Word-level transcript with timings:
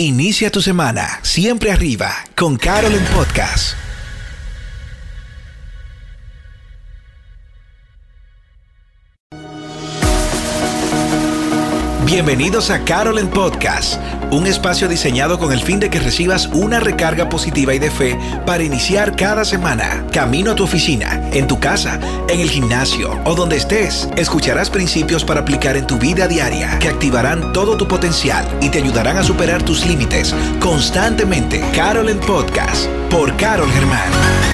Inicia 0.00 0.50
tu 0.50 0.62
semana 0.62 1.20
siempre 1.20 1.70
arriba 1.70 2.10
con 2.34 2.56
Carol 2.56 2.94
en 2.94 3.04
Podcast. 3.14 3.74
Bienvenidos 12.06 12.70
a 12.70 12.82
Carol 12.82 13.18
en 13.18 13.28
Podcast, 13.28 14.00
un 14.30 14.46
espacio 14.46 14.88
diseñado 14.88 15.38
con 15.38 15.52
el 15.52 15.60
fin 15.60 15.78
de 15.78 15.90
que 15.90 16.00
recibas 16.00 16.46
una 16.46 16.80
recarga 16.80 17.28
positiva 17.28 17.74
y 17.74 17.78
de 17.78 17.90
fe 17.90 18.18
para 18.46 18.64
iniciar 18.64 19.14
cada 19.16 19.44
semana. 19.44 20.06
Camino 20.12 20.52
a 20.52 20.54
tu 20.54 20.64
oficina, 20.64 21.19
en 21.32 21.46
tu 21.46 21.58
casa, 21.58 22.00
en 22.28 22.40
el 22.40 22.50
gimnasio 22.50 23.20
o 23.24 23.34
donde 23.34 23.56
estés, 23.56 24.08
escucharás 24.16 24.70
principios 24.70 25.24
para 25.24 25.40
aplicar 25.40 25.76
en 25.76 25.86
tu 25.86 25.98
vida 25.98 26.28
diaria 26.28 26.78
que 26.78 26.88
activarán 26.88 27.52
todo 27.52 27.76
tu 27.76 27.86
potencial 27.86 28.46
y 28.60 28.70
te 28.70 28.78
ayudarán 28.78 29.18
a 29.18 29.22
superar 29.22 29.62
tus 29.62 29.86
límites 29.86 30.34
constantemente. 30.60 31.60
Carol 31.74 32.08
en 32.08 32.20
Podcast, 32.20 32.86
por 33.10 33.36
Carol 33.36 33.70
Germán. 33.70 34.50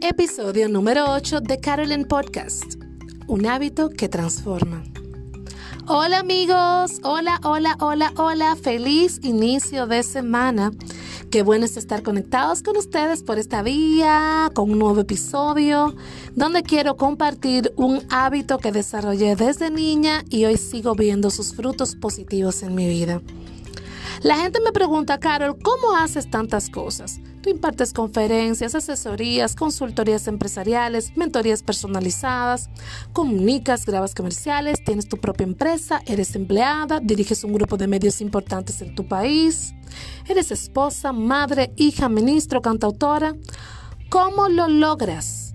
Episodio 0.00 0.68
número 0.68 1.04
8 1.12 1.40
de 1.40 1.60
Carolyn 1.60 2.04
Podcast. 2.04 2.87
Un 3.28 3.44
hábito 3.44 3.90
que 3.90 4.08
transforma. 4.08 4.82
Hola 5.86 6.20
amigos, 6.20 6.98
hola, 7.02 7.38
hola, 7.44 7.76
hola, 7.78 8.10
hola, 8.16 8.56
feliz 8.56 9.20
inicio 9.22 9.86
de 9.86 10.02
semana. 10.02 10.72
Qué 11.30 11.42
bueno 11.42 11.66
es 11.66 11.76
estar 11.76 12.02
conectados 12.02 12.62
con 12.62 12.78
ustedes 12.78 13.22
por 13.22 13.38
esta 13.38 13.60
vía, 13.60 14.50
con 14.54 14.70
un 14.70 14.78
nuevo 14.78 15.00
episodio, 15.00 15.94
donde 16.36 16.62
quiero 16.62 16.96
compartir 16.96 17.70
un 17.76 18.00
hábito 18.08 18.56
que 18.56 18.72
desarrollé 18.72 19.36
desde 19.36 19.70
niña 19.70 20.24
y 20.30 20.46
hoy 20.46 20.56
sigo 20.56 20.94
viendo 20.94 21.28
sus 21.28 21.54
frutos 21.54 21.96
positivos 21.96 22.62
en 22.62 22.74
mi 22.74 22.88
vida. 22.88 23.20
La 24.22 24.36
gente 24.36 24.58
me 24.60 24.72
pregunta, 24.72 25.20
Carol, 25.20 25.56
¿cómo 25.62 25.94
haces 25.94 26.28
tantas 26.28 26.70
cosas? 26.70 27.20
Tú 27.40 27.50
impartes 27.50 27.92
conferencias, 27.92 28.74
asesorías, 28.74 29.54
consultorías 29.54 30.26
empresariales, 30.26 31.16
mentorías 31.16 31.62
personalizadas, 31.62 32.68
comunicas, 33.12 33.86
grabas 33.86 34.16
comerciales, 34.16 34.82
tienes 34.84 35.08
tu 35.08 35.18
propia 35.18 35.44
empresa, 35.44 36.02
eres 36.04 36.34
empleada, 36.34 36.98
diriges 36.98 37.44
un 37.44 37.52
grupo 37.52 37.76
de 37.76 37.86
medios 37.86 38.20
importantes 38.20 38.82
en 38.82 38.96
tu 38.96 39.06
país, 39.06 39.72
eres 40.28 40.50
esposa, 40.50 41.12
madre, 41.12 41.72
hija, 41.76 42.08
ministro, 42.08 42.60
cantautora. 42.60 43.36
¿Cómo 44.10 44.48
lo 44.48 44.66
logras? 44.66 45.54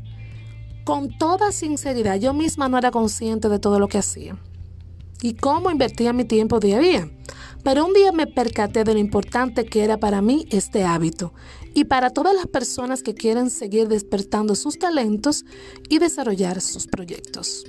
Con 0.85 1.17
toda 1.17 1.51
sinceridad, 1.51 2.15
yo 2.15 2.33
misma 2.33 2.69
no 2.69 2.77
era 2.77 2.91
consciente 2.91 3.49
de 3.49 3.59
todo 3.59 3.77
lo 3.77 3.89
que 3.89 3.97
hacía 3.97 4.37
y 5.21 5.33
cómo 5.33 5.71
invertía 5.71 6.13
mi 6.13 6.25
tiempo 6.25 6.59
día 6.59 6.77
a 6.77 6.81
día. 6.81 7.09
Pero 7.63 7.85
un 7.85 7.93
día 7.93 8.11
me 8.11 8.27
percaté 8.27 8.83
de 8.83 8.93
lo 8.93 8.99
importante 8.99 9.65
que 9.65 9.83
era 9.83 9.97
para 9.97 10.21
mí 10.21 10.45
este 10.49 10.83
hábito 10.83 11.33
y 11.73 11.85
para 11.85 12.09
todas 12.09 12.35
las 12.35 12.47
personas 12.47 13.03
que 13.03 13.13
quieren 13.13 13.49
seguir 13.49 13.87
despertando 13.87 14.55
sus 14.55 14.77
talentos 14.77 15.45
y 15.89 15.99
desarrollar 15.99 16.59
sus 16.59 16.87
proyectos. 16.87 17.63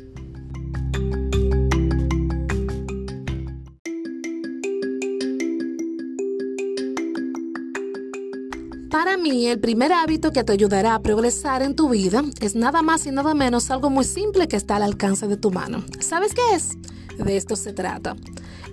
Para 8.91 9.17
mí, 9.17 9.49
el 9.49 9.59
primer 9.59 9.93
hábito 9.93 10.33
que 10.33 10.45
te 10.45 10.53
ayudará 10.53 10.95
a 10.95 11.03
progresar 11.03 11.63
en 11.63 11.75
tu 11.75 11.89
vida 11.89 12.23
es 12.41 12.55
nada 12.55 12.81
más 12.81 13.07
y 13.07 13.11
nada 13.11 13.35
menos 13.35 13.71
algo 13.71 13.91
muy 13.91 14.05
simple 14.05 14.47
que 14.49 14.57
está 14.57 14.77
al 14.77 14.85
alcance 14.85 15.27
de 15.27 15.37
tu 15.37 15.51
mano. 15.51 15.85
¿Sabes 15.99 16.33
qué 16.33 16.55
es? 16.55 16.79
De 17.19 17.37
esto 17.37 17.57
se 17.57 17.73
trata. 17.73 18.17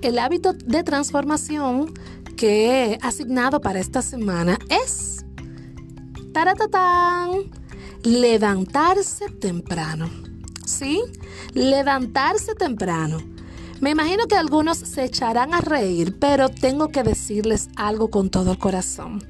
El 0.01 0.17
hábito 0.19 0.53
de 0.53 0.83
transformación 0.83 1.93
que 2.37 2.93
he 2.93 2.99
asignado 3.01 3.61
para 3.61 3.79
esta 3.79 4.01
semana 4.01 4.57
es 4.69 5.25
¡Taratatán! 6.33 7.51
Levantarse 8.03 9.29
temprano. 9.29 10.09
¿Sí? 10.65 11.01
Levantarse 11.53 12.55
temprano. 12.55 13.17
Me 13.81 13.89
imagino 13.89 14.27
que 14.27 14.35
algunos 14.35 14.77
se 14.77 15.03
echarán 15.03 15.53
a 15.53 15.59
reír, 15.61 16.17
pero 16.19 16.49
tengo 16.49 16.89
que 16.89 17.03
decirles 17.03 17.69
algo 17.75 18.09
con 18.09 18.29
todo 18.29 18.51
el 18.51 18.59
corazón. 18.59 19.23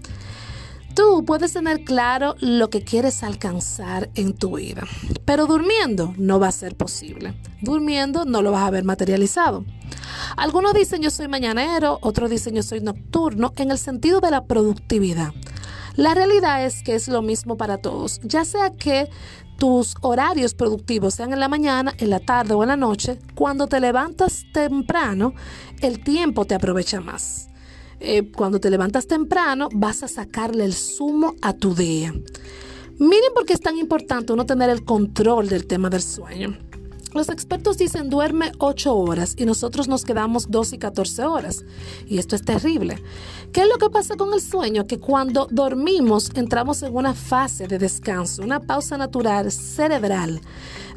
Tú 0.96 1.24
puedes 1.26 1.54
tener 1.54 1.84
claro 1.84 2.36
lo 2.40 2.70
que 2.70 2.84
quieres 2.84 3.24
alcanzar 3.24 4.10
en 4.16 4.34
tu 4.34 4.58
vida, 4.58 4.84
pero 5.24 5.48
durmiendo 5.48 6.14
no 6.18 6.40
va 6.40 6.50
a 6.50 6.52
ser 6.52 6.76
posible. 6.76 7.34
Durmiendo 7.62 8.26
no 8.26 8.42
lo 8.42 8.52
vas 8.52 8.64
a 8.64 8.72
ver 8.72 8.84
materializado. 8.84 9.64
Algunos 10.36 10.74
dicen 10.74 11.02
yo 11.02 11.10
soy 11.10 11.28
mañanero, 11.28 11.98
otros 12.02 12.30
dicen 12.30 12.56
yo 12.56 12.64
soy 12.64 12.82
nocturno, 12.82 13.54
en 13.58 13.72
el 13.72 13.78
sentido 13.78 14.20
de 14.20 14.32
la 14.32 14.46
productividad. 14.46 15.34
La 15.96 16.14
realidad 16.14 16.66
es 16.66 16.84
que 16.84 16.96
es 16.96 17.08
lo 17.08 17.22
mismo 17.22 17.58
para 17.58 17.78
todos, 17.78 18.20
ya 18.24 18.44
sea 18.46 18.72
que 18.72 19.10
tus 19.58 19.96
horarios 20.02 20.56
productivos 20.56 21.14
sean 21.14 21.34
en 21.34 21.40
la 21.40 21.48
mañana, 21.48 21.94
en 22.00 22.10
la 22.10 22.20
tarde 22.20 22.54
o 22.54 22.64
en 22.64 22.70
la 22.70 22.78
noche, 22.78 23.20
cuando 23.36 23.68
te 23.68 23.80
levantas 23.80 24.46
temprano, 24.54 25.34
el 25.82 26.04
tiempo 26.04 26.46
te 26.46 26.56
aprovecha 26.56 27.00
más. 27.00 27.51
Eh, 28.04 28.32
cuando 28.36 28.60
te 28.60 28.72
levantas 28.72 29.06
temprano, 29.06 29.70
vas 29.74 30.02
a 30.02 30.08
sacarle 30.08 30.66
el 30.66 30.74
zumo 30.74 31.36
a 31.44 31.54
tu 31.54 31.76
día. 31.76 32.12
Miren 32.98 33.34
por 33.36 33.46
qué 33.46 33.54
es 33.54 33.62
tan 33.62 33.78
importante 33.78 34.34
uno 34.34 34.48
tener 34.48 34.72
el 34.72 34.84
control 34.84 35.48
del 35.48 35.68
tema 35.68 35.88
del 35.92 36.02
sueño. 36.02 36.58
Los 37.14 37.30
expertos 37.30 37.78
dicen 37.78 38.10
duerme 38.10 38.54
8 38.58 38.96
horas 38.96 39.36
y 39.38 39.46
nosotros 39.46 39.88
nos 39.88 40.04
quedamos 40.04 40.50
2 40.50 40.74
y 40.74 40.78
14 40.80 41.26
horas. 41.26 41.64
Y 42.08 42.18
esto 42.18 42.36
es 42.36 42.42
terrible. 42.44 43.04
¿Qué 43.52 43.62
es 43.62 43.68
lo 43.68 43.78
que 43.78 43.92
pasa 43.92 44.16
con 44.16 44.34
el 44.34 44.42
sueño? 44.42 44.88
Que 44.88 44.98
cuando 44.98 45.48
dormimos 45.52 46.32
entramos 46.34 46.82
en 46.82 46.96
una 46.96 47.14
fase 47.14 47.68
de 47.68 47.78
descanso, 47.78 48.42
una 48.42 48.62
pausa 48.62 48.98
natural 48.98 49.52
cerebral, 49.52 50.42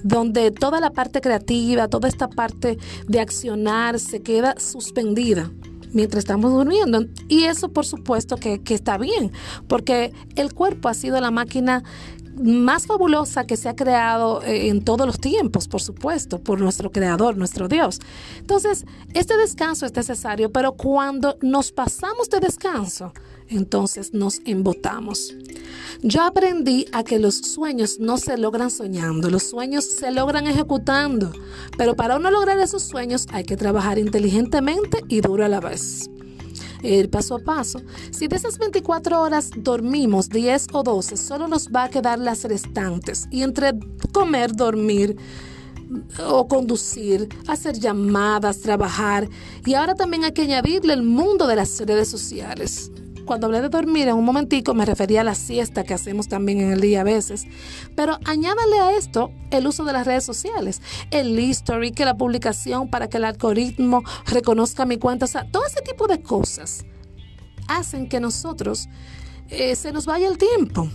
donde 0.02 0.52
toda 0.52 0.80
la 0.80 0.90
parte 0.90 1.20
creativa, 1.20 1.88
toda 1.88 2.08
esta 2.08 2.28
parte 2.28 2.78
de 3.06 3.20
accionar 3.20 3.98
se 3.98 4.22
queda 4.22 4.54
suspendida 4.58 5.50
mientras 5.94 6.24
estamos 6.24 6.52
durmiendo. 6.52 7.06
Y 7.28 7.44
eso 7.44 7.70
por 7.70 7.86
supuesto 7.86 8.36
que, 8.36 8.60
que 8.62 8.74
está 8.74 8.98
bien, 8.98 9.32
porque 9.68 10.12
el 10.36 10.52
cuerpo 10.52 10.88
ha 10.88 10.94
sido 10.94 11.20
la 11.20 11.30
máquina 11.30 11.82
más 12.36 12.86
fabulosa 12.86 13.46
que 13.46 13.56
se 13.56 13.68
ha 13.68 13.76
creado 13.76 14.42
eh, 14.42 14.68
en 14.68 14.84
todos 14.84 15.06
los 15.06 15.20
tiempos, 15.20 15.68
por 15.68 15.80
supuesto, 15.80 16.40
por 16.40 16.60
nuestro 16.60 16.90
creador, 16.90 17.36
nuestro 17.36 17.68
Dios. 17.68 18.00
Entonces, 18.38 18.84
este 19.14 19.36
descanso 19.36 19.86
es 19.86 19.94
necesario, 19.94 20.50
pero 20.50 20.72
cuando 20.72 21.38
nos 21.42 21.72
pasamos 21.72 22.28
de 22.30 22.40
descanso, 22.40 23.12
entonces 23.48 24.12
nos 24.12 24.40
embotamos. 24.44 25.34
Yo 26.02 26.22
aprendí 26.22 26.86
a 26.92 27.04
que 27.04 27.18
los 27.18 27.36
sueños 27.36 27.98
no 27.98 28.18
se 28.18 28.36
logran 28.36 28.70
soñando, 28.70 29.30
los 29.30 29.44
sueños 29.44 29.84
se 29.84 30.10
logran 30.10 30.46
ejecutando, 30.46 31.32
pero 31.78 31.94
para 31.94 32.16
uno 32.16 32.30
lograr 32.30 32.58
esos 32.58 32.82
sueños 32.82 33.26
hay 33.32 33.44
que 33.44 33.56
trabajar 33.56 33.98
inteligentemente 33.98 35.00
y 35.08 35.20
duro 35.20 35.44
a 35.44 35.48
la 35.48 35.60
vez 35.60 36.10
ir 36.82 37.10
paso 37.10 37.36
a 37.36 37.38
paso. 37.38 37.80
Si 38.10 38.28
de 38.28 38.36
esas 38.36 38.58
24 38.58 39.20
horas 39.20 39.50
dormimos 39.56 40.28
10 40.28 40.66
o 40.72 40.82
12, 40.82 41.16
solo 41.16 41.48
nos 41.48 41.68
va 41.68 41.84
a 41.84 41.88
quedar 41.88 42.18
las 42.18 42.44
restantes. 42.44 43.26
Y 43.30 43.42
entre 43.42 43.72
comer, 44.12 44.54
dormir 44.54 45.16
o 46.26 46.46
conducir, 46.48 47.28
hacer 47.46 47.78
llamadas, 47.78 48.60
trabajar. 48.60 49.28
Y 49.64 49.74
ahora 49.74 49.94
también 49.94 50.24
hay 50.24 50.32
que 50.32 50.42
añadirle 50.42 50.92
el 50.92 51.02
mundo 51.02 51.46
de 51.46 51.56
las 51.56 51.80
redes 51.80 52.08
sociales. 52.08 52.90
Cuando 53.24 53.46
hablé 53.46 53.62
de 53.62 53.68
dormir 53.68 54.08
en 54.08 54.16
un 54.16 54.24
momentico 54.24 54.74
me 54.74 54.84
refería 54.84 55.22
a 55.22 55.24
la 55.24 55.34
siesta 55.34 55.84
que 55.84 55.94
hacemos 55.94 56.28
también 56.28 56.60
en 56.60 56.72
el 56.72 56.80
día 56.80 57.00
a 57.00 57.04
veces. 57.04 57.46
Pero 57.96 58.18
añádale 58.24 58.78
a 58.80 58.96
esto 58.96 59.30
el 59.50 59.66
uso 59.66 59.84
de 59.84 59.92
las 59.92 60.06
redes 60.06 60.24
sociales, 60.24 60.82
el 61.10 61.38
history, 61.38 61.92
que 61.92 62.04
la 62.04 62.16
publicación 62.16 62.88
para 62.88 63.08
que 63.08 63.16
el 63.16 63.24
algoritmo 63.24 64.02
reconozca 64.26 64.84
mi 64.86 64.98
cuenta, 64.98 65.24
o 65.24 65.28
sea, 65.28 65.50
todo 65.50 65.64
ese 65.66 65.80
tipo 65.80 66.06
de 66.06 66.22
cosas 66.22 66.84
hacen 67.68 68.08
que 68.08 68.20
nosotros 68.20 68.88
eh, 69.48 69.76
se 69.76 69.92
nos 69.92 70.06
vaya 70.06 70.28
el 70.28 70.38
tiempo. 70.38 70.88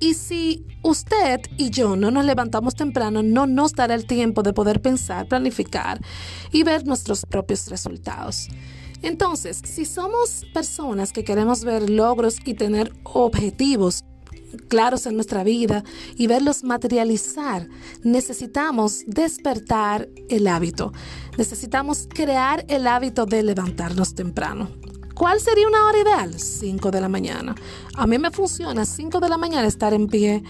Y 0.00 0.14
si 0.14 0.64
usted 0.82 1.40
y 1.56 1.70
yo 1.70 1.96
no 1.96 2.10
nos 2.10 2.24
levantamos 2.24 2.74
temprano, 2.74 3.22
no 3.22 3.46
nos 3.46 3.72
dará 3.72 3.94
el 3.94 4.06
tiempo 4.06 4.42
de 4.42 4.52
poder 4.52 4.80
pensar, 4.80 5.26
planificar 5.26 6.00
y 6.52 6.62
ver 6.62 6.86
nuestros 6.86 7.26
propios 7.26 7.68
resultados. 7.68 8.48
Entonces, 9.02 9.60
si 9.64 9.84
somos 9.84 10.44
personas 10.52 11.12
que 11.12 11.24
queremos 11.24 11.64
ver 11.64 11.88
logros 11.88 12.38
y 12.44 12.54
tener 12.54 12.92
objetivos 13.04 14.04
claros 14.68 15.06
en 15.06 15.14
nuestra 15.14 15.44
vida 15.44 15.84
y 16.16 16.26
verlos 16.26 16.64
materializar, 16.64 17.68
necesitamos 18.02 19.04
despertar 19.06 20.08
el 20.28 20.46
hábito. 20.46 20.92
Necesitamos 21.36 22.08
crear 22.12 22.64
el 22.68 22.86
hábito 22.86 23.26
de 23.26 23.42
levantarnos 23.42 24.14
temprano. 24.14 24.68
¿Cuál 25.18 25.40
sería 25.40 25.66
una 25.66 25.84
hora 25.84 25.98
ideal? 25.98 26.38
5 26.38 26.92
de 26.92 27.00
la 27.00 27.08
mañana. 27.08 27.56
A 27.96 28.06
mí 28.06 28.18
me 28.18 28.30
funciona 28.30 28.84
5 28.84 29.18
de 29.18 29.28
la 29.28 29.36
mañana 29.36 29.66
estar 29.66 29.92
en 29.92 30.06
pie, 30.06 30.44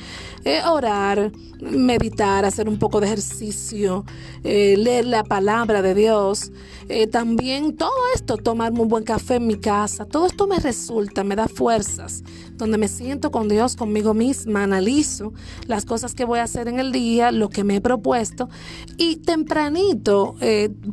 eh, 0.44 0.60
orar, 0.70 1.32
meditar, 1.58 2.44
hacer 2.44 2.68
un 2.68 2.78
poco 2.78 3.00
de 3.00 3.06
ejercicio, 3.06 4.04
eh, 4.44 4.76
leer 4.76 5.06
la 5.06 5.24
palabra 5.24 5.80
de 5.80 5.94
Dios. 5.94 6.52
Eh, 6.90 7.06
también 7.06 7.78
todo 7.78 7.90
esto, 8.14 8.36
tomarme 8.36 8.80
un 8.80 8.88
buen 8.88 9.04
café 9.04 9.36
en 9.36 9.46
mi 9.46 9.56
casa, 9.56 10.04
todo 10.04 10.26
esto 10.26 10.46
me 10.46 10.58
resulta, 10.58 11.24
me 11.24 11.34
da 11.34 11.48
fuerzas, 11.48 12.22
donde 12.58 12.76
me 12.76 12.88
siento 12.88 13.30
con 13.30 13.48
Dios, 13.48 13.76
conmigo 13.76 14.12
misma, 14.12 14.64
analizo 14.64 15.32
las 15.66 15.84
cosas 15.84 16.14
que 16.14 16.24
voy 16.24 16.40
a 16.40 16.42
hacer 16.42 16.68
en 16.68 16.78
el 16.78 16.92
día, 16.92 17.32
lo 17.32 17.48
que 17.48 17.64
me 17.64 17.76
he 17.76 17.80
propuesto 17.80 18.48
y 18.96 19.16
tempranito, 19.16 20.34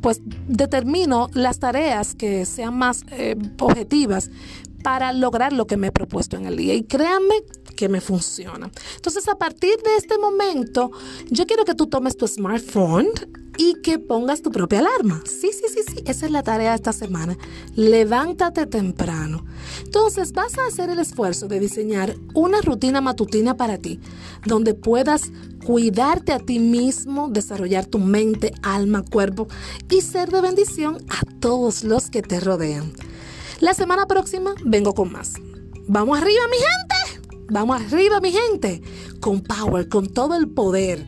pues 0.01 0.21
determino 0.47 1.29
las 1.33 1.59
tareas 1.59 2.15
que 2.15 2.45
sean 2.45 2.77
más 2.77 3.03
objetivas 3.59 4.29
para 4.83 5.11
lograr 5.13 5.51
lo 5.51 5.65
que 5.65 5.77
me 5.77 5.87
he 5.87 5.91
propuesto 5.91 6.37
en 6.37 6.45
el 6.45 6.57
día. 6.57 6.75
Y 6.75 6.83
créanme 6.83 7.33
que 7.75 7.89
me 7.89 7.99
funciona. 7.99 8.69
Entonces, 8.95 9.27
a 9.27 9.35
partir 9.35 9.75
de 9.83 9.95
este 9.97 10.17
momento, 10.17 10.91
yo 11.29 11.45
quiero 11.47 11.65
que 11.65 11.73
tú 11.73 11.87
tomes 11.87 12.15
tu 12.15 12.27
smartphone 12.27 13.07
y 13.57 13.81
que 13.81 13.99
pongas 13.99 14.41
tu 14.41 14.51
propia 14.51 14.79
alarma. 14.79 15.21
Sí, 15.25 15.51
sí, 15.51 15.65
sí, 15.67 15.81
sí, 15.87 16.03
esa 16.05 16.25
es 16.25 16.31
la 16.31 16.43
tarea 16.43 16.71
de 16.71 16.75
esta 16.75 16.93
semana. 16.93 17.37
Levántate 17.75 18.65
temprano. 18.65 19.45
Entonces 19.83 20.31
vas 20.31 20.57
a 20.57 20.67
hacer 20.67 20.89
el 20.89 20.99
esfuerzo 20.99 21.47
de 21.47 21.59
diseñar 21.59 22.15
una 22.33 22.61
rutina 22.61 23.01
matutina 23.01 23.57
para 23.57 23.77
ti, 23.77 23.99
donde 24.45 24.73
puedas 24.73 25.31
cuidarte 25.65 26.31
a 26.31 26.39
ti 26.39 26.59
mismo, 26.59 27.29
desarrollar 27.29 27.85
tu 27.85 27.99
mente, 27.99 28.53
alma, 28.61 29.03
cuerpo 29.03 29.47
y 29.89 30.01
ser 30.01 30.29
de 30.29 30.41
bendición 30.41 30.97
a 31.09 31.21
todos 31.39 31.83
los 31.83 32.09
que 32.09 32.21
te 32.21 32.39
rodean. 32.39 32.93
La 33.59 33.73
semana 33.73 34.05
próxima 34.05 34.53
vengo 34.63 34.93
con 34.93 35.11
más. 35.11 35.33
Vamos 35.87 36.17
arriba, 36.17 36.41
mi 36.49 36.57
gente. 36.57 37.45
Vamos 37.49 37.81
arriba, 37.81 38.19
mi 38.19 38.31
gente. 38.31 38.81
Con 39.19 39.41
power, 39.41 39.87
con 39.87 40.07
todo 40.07 40.35
el 40.35 40.49
poder. 40.49 41.05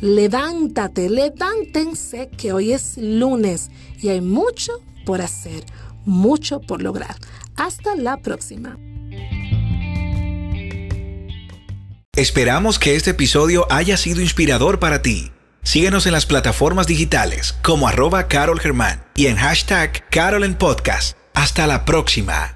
Levántate, 0.00 1.08
levántense 1.08 2.28
que 2.36 2.52
hoy 2.52 2.72
es 2.72 2.98
lunes 2.98 3.70
y 4.00 4.10
hay 4.10 4.20
mucho 4.20 4.72
por 5.04 5.22
hacer, 5.22 5.64
mucho 6.04 6.60
por 6.60 6.82
lograr. 6.82 7.16
Hasta 7.56 7.96
la 7.96 8.18
próxima. 8.18 8.78
Esperamos 12.14 12.78
que 12.78 12.96
este 12.96 13.10
episodio 13.10 13.66
haya 13.70 13.96
sido 13.96 14.20
inspirador 14.20 14.78
para 14.78 15.02
ti. 15.02 15.32
Síguenos 15.62 16.06
en 16.06 16.12
las 16.12 16.26
plataformas 16.26 16.86
digitales 16.86 17.54
como 17.62 17.88
arroba 17.88 18.28
Carol 18.28 18.60
Germán 18.60 19.04
y 19.14 19.26
en 19.26 19.36
hashtag 19.36 20.08
Carol 20.10 20.44
en 20.44 20.54
Podcast. 20.54 21.16
Hasta 21.34 21.66
la 21.66 21.84
próxima. 21.84 22.54